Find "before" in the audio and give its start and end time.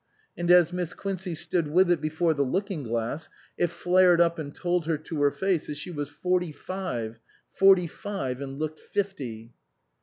2.01-2.33